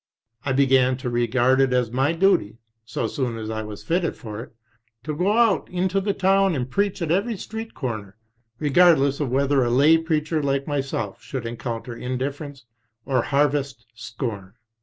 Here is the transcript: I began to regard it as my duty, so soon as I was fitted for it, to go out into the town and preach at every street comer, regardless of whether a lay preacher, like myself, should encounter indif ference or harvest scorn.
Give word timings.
I 0.43 0.51
began 0.51 0.97
to 0.97 1.11
regard 1.11 1.61
it 1.61 1.73
as 1.73 1.91
my 1.91 2.11
duty, 2.11 2.57
so 2.83 3.05
soon 3.05 3.37
as 3.37 3.51
I 3.51 3.61
was 3.61 3.83
fitted 3.83 4.15
for 4.15 4.39
it, 4.39 4.51
to 5.03 5.15
go 5.15 5.31
out 5.31 5.69
into 5.69 6.01
the 6.01 6.11
town 6.15 6.55
and 6.55 6.67
preach 6.67 7.03
at 7.03 7.11
every 7.11 7.37
street 7.37 7.75
comer, 7.75 8.17
regardless 8.57 9.19
of 9.19 9.29
whether 9.29 9.63
a 9.63 9.69
lay 9.69 9.99
preacher, 9.99 10.41
like 10.41 10.65
myself, 10.65 11.21
should 11.21 11.45
encounter 11.45 11.95
indif 11.95 12.33
ference 12.33 12.61
or 13.05 13.21
harvest 13.21 13.85
scorn. 13.93 14.55